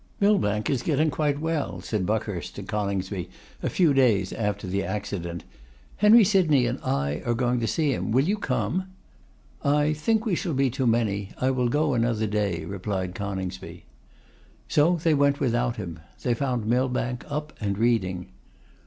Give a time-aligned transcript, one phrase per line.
[0.19, 3.29] 'Millbank is getting quite well,' said Buckhurst to Coningsby
[3.61, 5.43] a few days after the accident.
[5.97, 8.11] 'Henry Sydney and I are going to see him.
[8.11, 8.87] Will you come?'
[9.63, 11.29] 'I think we shall be too many.
[11.39, 13.85] I will go another day,' replied Coningsby.
[14.67, 15.99] So they went without him.
[16.23, 18.25] They found Millbank up and reading.